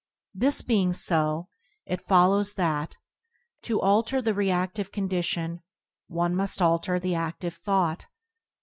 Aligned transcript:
This 0.33 0.63
being 0.63 0.93
so, 0.93 1.47
it 1.85 2.01
fol 2.01 2.29
lows 2.31 2.55
that, 2.55 2.97
to 3.61 3.79
alter 3.79 4.19
the 4.19 4.33
rea&ive 4.33 4.91
condition, 4.91 5.61
one 6.07 6.35
must 6.35 6.59
alter 6.59 6.97
the 6.99 7.13
a&ive 7.13 7.53
thought. 7.53 8.07